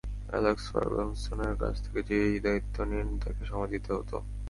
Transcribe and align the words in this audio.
Alex 0.29 0.65
ফার্গুসনের 0.71 1.53
কাছ 1.57 1.75
থেকে 1.85 2.01
যে-ই 2.09 2.37
দায়িত্ব 2.39 2.75
নিন, 2.83 3.07
তাঁকে 3.19 3.43
সময় 3.45 3.69
দিতে 3.69 3.89
হতো। 3.93 4.17